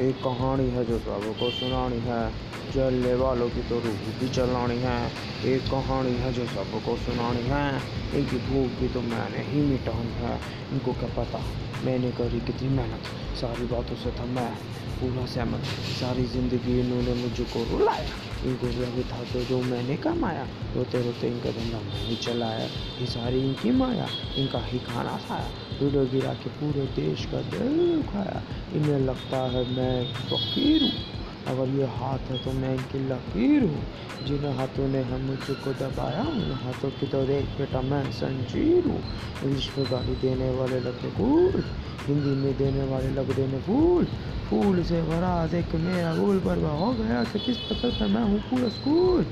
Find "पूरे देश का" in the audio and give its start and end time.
26.58-27.42